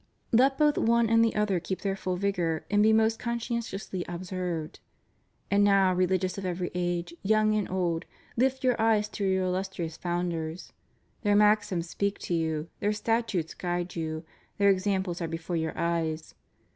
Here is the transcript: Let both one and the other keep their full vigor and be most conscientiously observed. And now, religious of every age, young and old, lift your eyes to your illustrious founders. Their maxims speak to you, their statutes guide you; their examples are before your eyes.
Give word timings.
Let 0.31 0.57
both 0.57 0.79
one 0.79 1.11
and 1.11 1.23
the 1.23 1.35
other 1.35 1.59
keep 1.59 1.81
their 1.81 1.95
full 1.95 2.15
vigor 2.17 2.65
and 2.71 2.81
be 2.81 2.91
most 2.91 3.19
conscientiously 3.19 4.03
observed. 4.09 4.79
And 5.51 5.63
now, 5.63 5.93
religious 5.93 6.39
of 6.39 6.43
every 6.43 6.71
age, 6.73 7.13
young 7.21 7.53
and 7.53 7.69
old, 7.69 8.05
lift 8.35 8.63
your 8.63 8.81
eyes 8.81 9.07
to 9.09 9.23
your 9.23 9.45
illustrious 9.45 9.97
founders. 9.97 10.73
Their 11.21 11.35
maxims 11.35 11.87
speak 11.87 12.17
to 12.21 12.33
you, 12.33 12.67
their 12.79 12.93
statutes 12.93 13.53
guide 13.53 13.95
you; 13.95 14.23
their 14.57 14.71
examples 14.71 15.21
are 15.21 15.27
before 15.27 15.55
your 15.55 15.77
eyes. 15.77 16.33